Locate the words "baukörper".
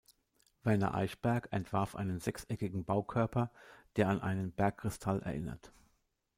2.85-3.51